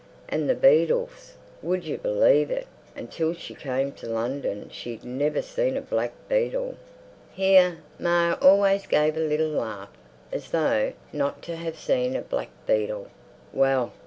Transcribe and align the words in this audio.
And 0.29 0.49
the 0.49 0.55
beedles! 0.55 1.35
Would 1.61 1.83
you 1.85 1.99
believe 1.99 2.49
it?—until 2.49 3.35
she 3.35 3.53
came 3.53 3.91
to 3.91 4.09
London 4.09 4.67
she'd 4.73 5.05
never 5.05 5.43
seen 5.43 5.77
a 5.77 5.81
black 5.81 6.13
beedle. 6.27 6.73
Here 7.31 7.77
Ma 7.99 8.35
always 8.41 8.87
gave 8.87 9.15
a 9.15 9.19
little 9.19 9.49
laugh, 9.49 9.89
as 10.31 10.49
though—not 10.49 11.43
to 11.43 11.55
have 11.55 11.77
seen 11.77 12.15
a 12.15 12.23
black 12.23 12.49
beedle! 12.65 13.09
Well! 13.53 13.93